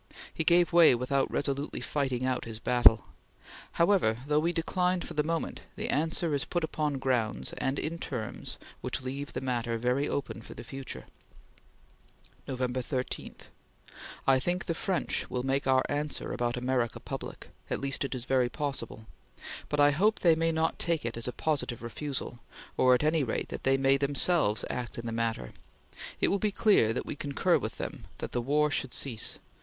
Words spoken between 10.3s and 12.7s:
for the future. Nov.